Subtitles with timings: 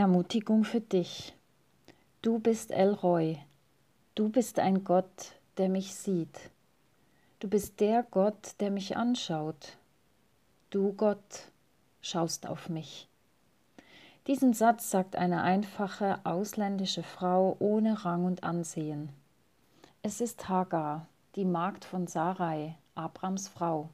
[0.00, 1.34] Ermutigung für dich.
[2.22, 3.36] Du bist Elroy.
[4.14, 6.50] Du bist ein Gott, der mich sieht.
[7.38, 9.76] Du bist der Gott, der mich anschaut.
[10.70, 11.50] Du Gott
[12.00, 13.10] schaust auf mich.
[14.26, 19.10] Diesen Satz sagt eine einfache ausländische Frau ohne Rang und Ansehen.
[20.00, 23.90] Es ist Hagar, die Magd von Sarai, Abrams Frau.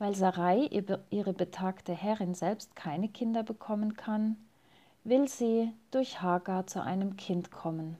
[0.00, 0.68] Weil Sarai,
[1.10, 4.36] ihre betagte Herrin, selbst keine Kinder bekommen kann,
[5.04, 7.96] will sie durch Hagar zu einem Kind kommen.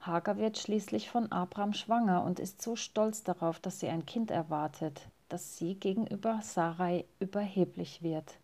[0.00, 4.30] Hagar wird schließlich von Abraham schwanger und ist so stolz darauf, dass sie ein Kind
[4.30, 8.36] erwartet, dass sie gegenüber Sarai überheblich wird.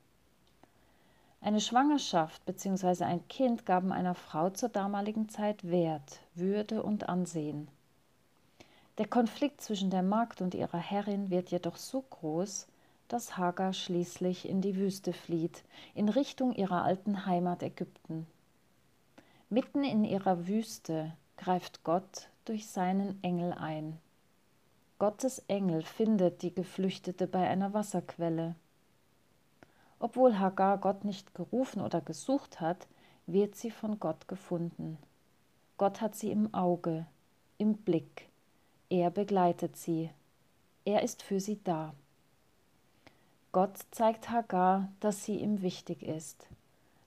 [1.41, 3.05] Eine Schwangerschaft bzw.
[3.05, 7.69] ein Kind gaben einer Frau zur damaligen Zeit Wert, Würde und Ansehen.
[8.99, 12.67] Der Konflikt zwischen der Magd und ihrer Herrin wird jedoch so groß,
[13.09, 15.65] dass Hagar schließlich in die Wüste flieht,
[15.95, 18.27] in Richtung ihrer alten Heimat Ägypten.
[19.49, 23.99] Mitten in ihrer Wüste greift Gott durch seinen Engel ein.
[24.99, 28.57] Gottes Engel findet die Geflüchtete bei einer Wasserquelle.
[30.01, 32.87] Obwohl Hagar Gott nicht gerufen oder gesucht hat,
[33.27, 34.99] wird sie von Gott gefunden.
[35.77, 37.07] Gott hat sie im Auge,
[37.59, 38.29] im Blick.
[38.91, 40.11] Er begleitet sie.
[40.85, 41.95] Er ist für sie da.
[43.51, 46.47] Gott zeigt Hagar, dass sie ihm wichtig ist,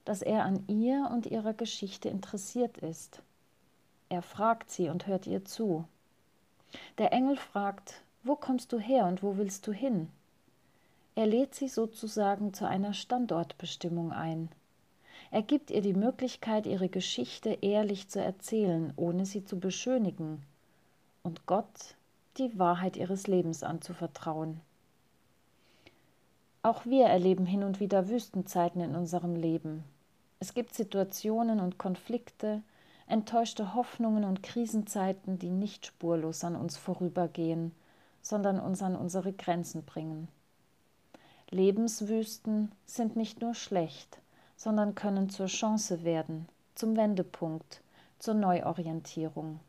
[0.05, 3.21] dass er an ihr und ihrer Geschichte interessiert ist.
[4.09, 5.85] Er fragt sie und hört ihr zu.
[6.97, 10.09] Der Engel fragt, wo kommst du her und wo willst du hin?
[11.13, 14.49] Er lädt sie sozusagen zu einer Standortbestimmung ein.
[15.29, 20.41] Er gibt ihr die Möglichkeit, ihre Geschichte ehrlich zu erzählen, ohne sie zu beschönigen,
[21.21, 21.95] und Gott
[22.37, 24.59] die Wahrheit ihres Lebens anzuvertrauen.
[26.63, 29.83] Auch wir erleben hin und wieder Wüstenzeiten in unserem Leben.
[30.39, 32.61] Es gibt Situationen und Konflikte,
[33.07, 37.71] enttäuschte Hoffnungen und Krisenzeiten, die nicht spurlos an uns vorübergehen,
[38.21, 40.27] sondern uns an unsere Grenzen bringen.
[41.49, 44.19] Lebenswüsten sind nicht nur schlecht,
[44.55, 47.81] sondern können zur Chance werden, zum Wendepunkt,
[48.19, 49.59] zur Neuorientierung.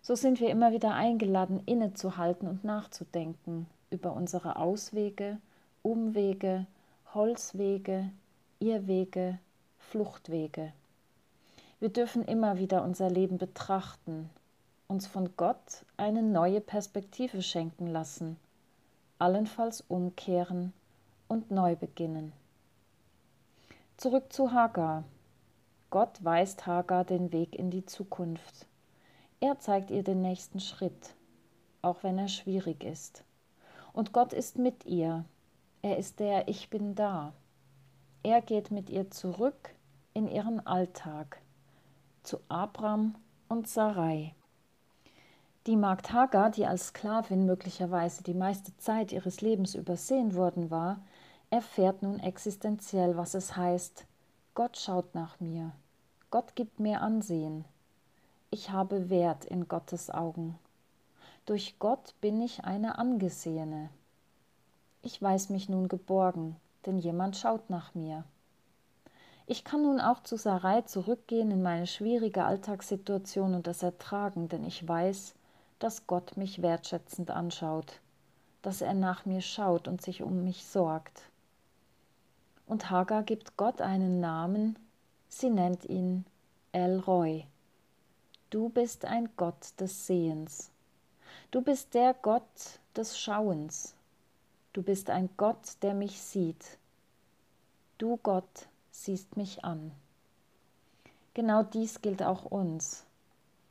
[0.00, 5.38] So sind wir immer wieder eingeladen, innezuhalten und nachzudenken über unsere Auswege,
[5.86, 6.66] Umwege,
[7.14, 8.10] Holzwege,
[8.58, 9.38] Irrwege,
[9.78, 10.72] Fluchtwege.
[11.78, 14.28] Wir dürfen immer wieder unser Leben betrachten,
[14.88, 18.36] uns von Gott eine neue Perspektive schenken lassen,
[19.20, 20.72] allenfalls umkehren
[21.28, 22.32] und neu beginnen.
[23.96, 25.04] Zurück zu Hagar.
[25.90, 28.66] Gott weist Hagar den Weg in die Zukunft.
[29.38, 31.14] Er zeigt ihr den nächsten Schritt,
[31.80, 33.22] auch wenn er schwierig ist.
[33.92, 35.24] Und Gott ist mit ihr.
[35.82, 37.32] Er ist der Ich bin da.
[38.22, 39.74] Er geht mit ihr zurück
[40.14, 41.40] in ihren Alltag,
[42.22, 43.14] zu Abram
[43.48, 44.34] und Sarai.
[45.66, 51.00] Die Magd Hagar, die als Sklavin möglicherweise die meiste Zeit ihres Lebens übersehen worden war,
[51.50, 54.06] erfährt nun existenziell, was es heißt,
[54.54, 55.72] Gott schaut nach mir,
[56.30, 57.64] Gott gibt mir Ansehen,
[58.50, 60.58] ich habe Wert in Gottes Augen.
[61.46, 63.90] Durch Gott bin ich eine Angesehene.
[65.06, 68.24] Ich weiß mich nun geborgen, denn jemand schaut nach mir.
[69.46, 74.64] Ich kann nun auch zu Sarai zurückgehen in meine schwierige Alltagssituation und das ertragen, denn
[74.64, 75.36] ich weiß,
[75.78, 78.00] dass Gott mich wertschätzend anschaut,
[78.62, 81.22] dass er nach mir schaut und sich um mich sorgt.
[82.66, 84.76] Und Hagar gibt Gott einen Namen,
[85.28, 86.24] sie nennt ihn
[86.72, 87.46] El Roy.
[88.50, 90.72] Du bist ein Gott des Sehens.
[91.52, 93.94] Du bist der Gott des Schauens.
[94.76, 96.76] Du bist ein Gott, der mich sieht.
[97.96, 99.90] Du Gott siehst mich an.
[101.32, 103.06] Genau dies gilt auch uns.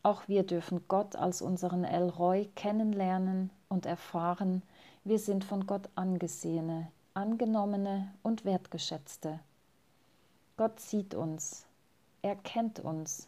[0.01, 4.63] Auch wir dürfen Gott als unseren El Roy kennenlernen und erfahren,
[5.03, 9.40] wir sind von Gott angesehene, angenommene und wertgeschätzte.
[10.58, 11.67] Gott sieht uns,
[12.23, 13.28] er kennt uns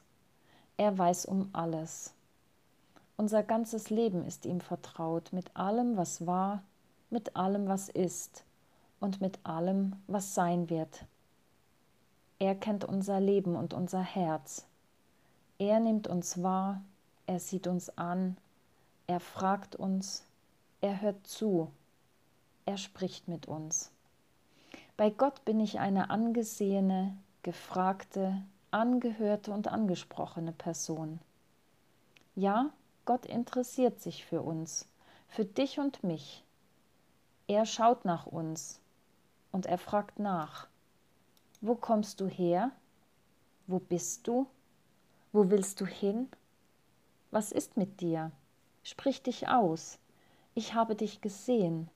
[0.77, 2.13] er weiß um alles.
[3.17, 6.61] Unser ganzes Leben ist ihm vertraut, mit allem, was war,
[7.09, 8.43] mit allem, was ist
[8.99, 11.05] und mit allem, was sein wird.
[12.39, 14.65] Er kennt unser Leben und unser Herz.
[15.59, 16.81] Er nimmt uns wahr,
[17.25, 18.37] er sieht uns an,
[19.07, 20.23] er fragt uns,
[20.81, 21.71] er hört zu,
[22.65, 23.91] er spricht mit uns.
[24.97, 31.19] Bei Gott bin ich eine angesehene, gefragte, angehörte und angesprochene Person.
[32.35, 32.71] Ja,
[33.05, 34.85] Gott interessiert sich für uns,
[35.29, 36.43] für dich und mich.
[37.47, 38.81] Er schaut nach uns
[39.53, 40.67] und er fragt nach.
[41.61, 42.71] Wo kommst du her?
[43.67, 44.47] Wo bist du?
[45.31, 46.29] Wo willst du hin?
[47.31, 48.31] Was ist mit dir?
[48.83, 49.97] Sprich dich aus.
[50.55, 51.89] Ich habe dich gesehen.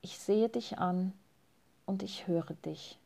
[0.00, 1.12] Ich sehe dich an
[1.86, 2.98] und ich höre dich.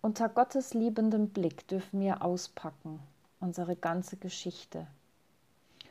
[0.00, 3.00] Unter Gottes liebendem Blick dürfen wir auspacken,
[3.38, 4.86] unsere ganze Geschichte.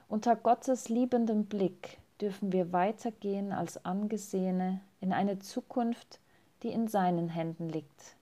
[0.08, 6.20] Unter Gottes liebendem Blick dürfen wir weitergehen als Angesehene in eine Zukunft,
[6.64, 8.16] die in seinen Händen liegt.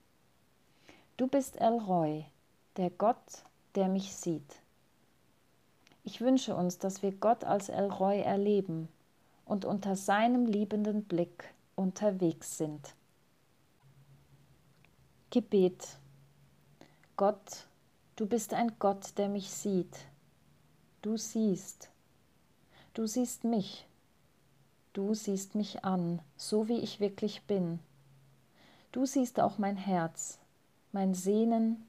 [1.17, 2.25] Du bist Elroy,
[2.77, 3.43] der Gott,
[3.75, 4.61] der mich sieht.
[6.03, 8.87] Ich wünsche uns, dass wir Gott als Elroy erleben
[9.45, 12.93] und unter seinem liebenden Blick unterwegs sind.
[15.31, 15.97] Gebet.
[17.15, 17.65] Gott,
[18.15, 19.97] du bist ein Gott, der mich sieht.
[21.01, 21.89] Du siehst.
[22.93, 23.86] Du siehst mich.
[24.97, 27.77] Du siehst mich an, so wie ich wirklich bin.
[28.91, 30.39] Du siehst auch mein Herz,
[30.91, 31.85] mein Sehnen,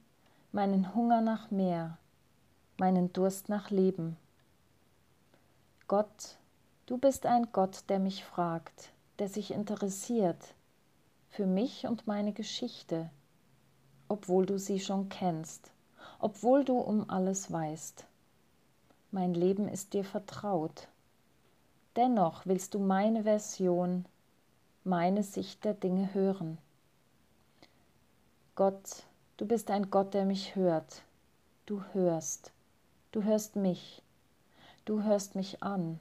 [0.53, 1.97] meinen Hunger nach mehr,
[2.77, 4.19] meinen Durst nach Leben.
[5.87, 6.37] Gott,
[6.85, 10.53] du bist ein Gott, der mich fragt, der sich interessiert
[11.31, 13.09] für mich und meine Geschichte,
[14.09, 15.71] obwohl du sie schon kennst,
[16.19, 18.05] obwohl du um alles weißt.
[19.13, 20.89] Mein Leben ist dir vertraut.
[21.99, 24.05] Dennoch willst du meine Version,
[24.85, 26.59] meine Sicht der Dinge hören.
[28.55, 29.03] Gott,
[29.37, 31.03] du bist ein Gott, der mich hört.
[31.67, 32.53] Du hörst.
[33.11, 34.01] Du hörst mich.
[34.85, 35.99] Du hörst mich an.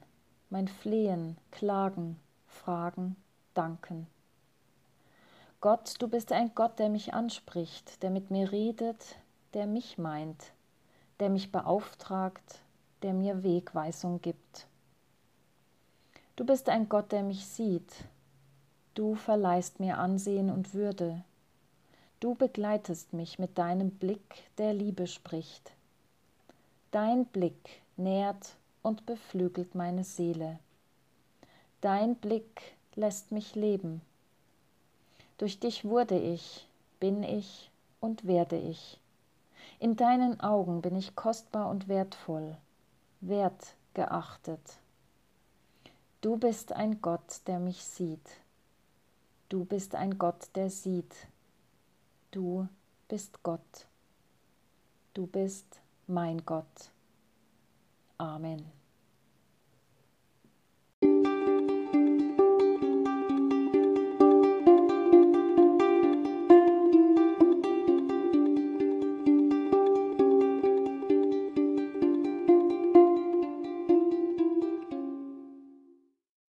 [0.50, 3.16] Mein Flehen, Klagen, Fragen,
[3.54, 4.06] Danken.
[5.60, 9.16] Gott, du bist ein Gott, der mich anspricht, der mit mir redet,
[9.52, 10.52] der mich meint,
[11.18, 12.60] der mich beauftragt,
[13.02, 14.67] der mir Wegweisung gibt.
[16.38, 17.92] Du bist ein Gott, der mich sieht.
[18.94, 21.24] Du verleihst mir Ansehen und Würde.
[22.20, 25.72] Du begleitest mich mit deinem Blick, der Liebe spricht.
[26.92, 30.60] Dein Blick nährt und beflügelt meine Seele.
[31.80, 34.00] Dein Blick lässt mich leben.
[35.38, 36.68] Durch dich wurde ich,
[37.00, 37.68] bin ich
[37.98, 39.00] und werde ich.
[39.80, 42.56] In deinen Augen bin ich kostbar und wertvoll,
[43.22, 44.78] wertgeachtet.
[46.20, 48.40] Du bist ein Gott, der mich sieht.
[49.48, 51.14] Du bist ein Gott, der sieht.
[52.32, 52.68] Du
[53.06, 53.86] bist Gott.
[55.14, 56.90] Du bist mein Gott.
[58.18, 58.77] Amen.